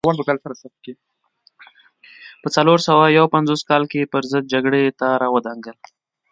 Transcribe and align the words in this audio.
په 2.41 2.47
څلور 2.55 2.79
سوه 2.87 3.05
یو 3.17 3.25
پنځوس 3.35 3.61
کال 3.69 3.83
کې 3.91 4.09
پرضد 4.13 4.43
جګړې 4.53 4.83
ته 4.99 5.07
را 5.21 5.27
ودانګل. 5.35 5.77